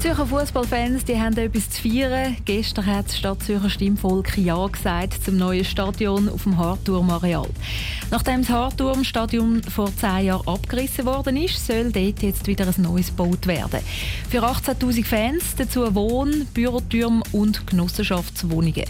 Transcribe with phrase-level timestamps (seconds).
[0.00, 2.34] Zürcher Fußballfans haben etwas zu feiern.
[2.46, 7.46] Gestern hat das Stadt Zürcher Stimmvolk Ja gesagt zum neuen Stadion auf dem Hartturm-Areal.
[8.10, 13.08] Nachdem das Hartturm-Stadion vor zehn Jahren abgerissen worden ist, soll dort jetzt wieder ein neues
[13.08, 13.80] gebaut werden.
[14.30, 18.86] Für 18.000 Fans, dazu Wohn-, Bürotürme und Genossenschaftswohnungen.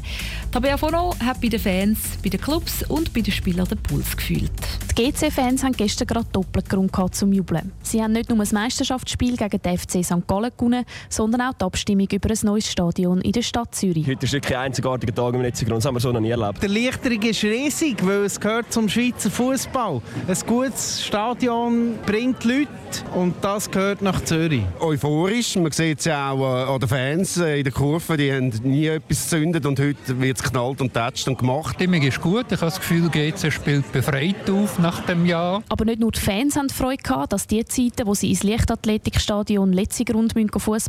[0.53, 4.17] Tabea Fono hat bei den Fans, bei den Clubs und bei den Spielern den Puls
[4.17, 4.51] gefühlt.
[4.97, 7.73] Die GC-Fans haben gestern gerade doppelt Grund gehabt zum Jubeln.
[7.83, 10.27] Sie haben nicht nur das Meisterschaftsspiel gegen den FC St.
[10.27, 14.07] Gallen gewonnen, sondern auch die Abstimmung über ein neues Stadion in der Stadt Zürich.
[14.07, 15.79] Heute ist wirklich ein einzigartiger Tag im letzten Grund.
[15.79, 16.63] Das haben wir so noch nie erlebt.
[16.63, 20.01] Die Erleichterung ist riesig, weil es gehört zum Schweizer Fußball.
[20.27, 22.69] Ein gutes Stadion bringt Leute
[23.15, 24.63] und das gehört nach Zürich.
[24.81, 25.57] Euphorisch.
[25.57, 28.17] Man sieht es ja auch äh, an den Fans äh, in der Kurve.
[28.17, 31.77] Die haben nie etwas gezündet und heute wird es geknallt und tätscht und gemacht.
[31.79, 32.47] Die Stimmung ist gut.
[32.51, 35.63] Ich habe das Gefühl, GC spielt befreit auf nach dem Jahr.
[35.69, 39.73] Aber nicht nur die Fans haben Freude gehabt, dass die Zeiten, wo sie ins Leichtathletikstadion
[39.73, 40.35] letzte Grund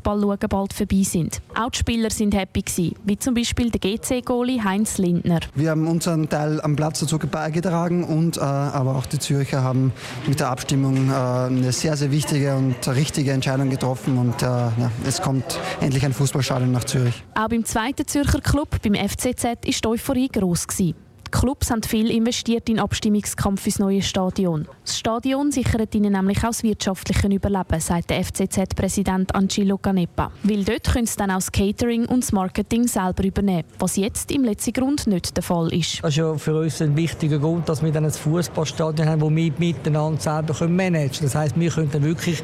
[0.02, 1.42] Fußball schauen, bald vorbei sind.
[1.56, 5.40] Auch die Spieler sind happy gewesen, wie zum Beispiel der GC-Goalie Heinz Lindner.
[5.56, 9.94] Wir haben unseren Teil am Platz dazu beigetragen und äh, aber auch die Zürcher haben
[10.28, 14.92] mit der Abstimmung äh, eine sehr, sehr wichtige und richtige Entscheidung getroffen und äh, ja,
[15.06, 17.24] es kommt endlich ein Fußballstadion nach Zürich.
[17.36, 20.68] Auch beim zweiten Zürcher Club, beim FCZ, war die Euphorie gross.
[20.68, 20.96] Gewesen.
[21.34, 24.68] Die Clubs haben viel investiert in den Abstimmungskampf fürs neue Stadion.
[24.84, 30.32] Das Stadion sichert ihnen nämlich auch das wirtschaftliche Überleben, sagt der FCZ-Präsident Angelo Canepa.
[30.44, 34.30] Weil dort können sie dann auch das Catering und das Marketing selber übernehmen, was jetzt
[34.32, 36.04] im letzten Grund nicht der Fall ist.
[36.04, 39.30] Das ist ja für uns ein wichtiger Grund, dass wir dann ein Fußballstadion haben, das
[39.30, 41.24] wir miteinander selber managen können.
[41.24, 42.44] Das heisst, wir können dann wirklich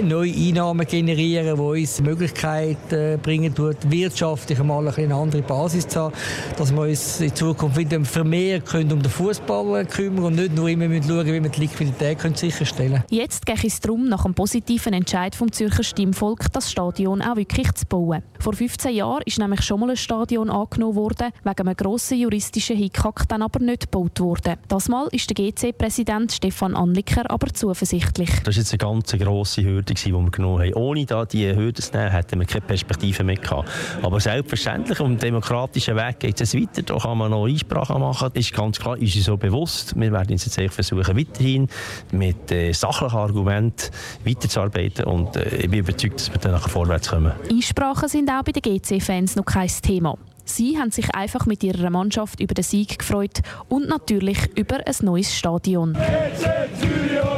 [0.00, 6.02] neue Einnahmen generieren, die uns die Möglichkeit äh, bringen, wirtschaftlich einmal eine andere Basis zu
[6.02, 6.14] haben,
[6.56, 7.96] dass wir uns in Zukunft wieder
[8.28, 12.18] mehr können um den Fußball kümmern und nicht nur immer schauen, wie wir die Liquidität
[12.18, 13.04] können sicherstellen können.
[13.10, 17.72] Jetzt geht es darum, nach einem positiven Entscheid vom Zürcher Stimmvolk das Stadion auch wirklich
[17.72, 18.22] zu bauen.
[18.38, 22.76] Vor 15 Jahren ist nämlich schon mal ein Stadion angenommen worden, wegen einem grossen juristischen
[22.76, 24.56] Hickhack dann aber nicht gebaut worden.
[24.68, 28.30] Das Mal ist der GC-Präsident Stefan Anliker aber zuversichtlich.
[28.44, 30.74] Das war jetzt eine ganz grosse Hürde, die wir genommen haben.
[30.74, 33.68] Ohne da diese Hürde zu nehmen, hätten wir keine Perspektive mehr gehabt.
[34.02, 36.82] Aber selbstverständlich, um den demokratischen Weg geht es weiter.
[36.82, 39.98] Da kann man noch Einsprache machen machen, ist ganz klar, ist uns so bewusst.
[39.98, 41.68] Wir werden uns jetzt versuchen, weiterhin
[42.12, 43.90] mit äh, sachlichen Argumenten
[44.24, 47.32] weiterzuarbeiten und äh, ich bin überzeugt, dass wir dann nachher vorwärts kommen.
[47.50, 50.16] Einsprachen sind auch bei den GC-Fans noch kein Thema.
[50.44, 54.94] Sie haben sich einfach mit ihrer Mannschaft über den Sieg gefreut und natürlich über ein
[55.02, 55.92] neues Stadion.
[55.92, 57.37] GC Zürich,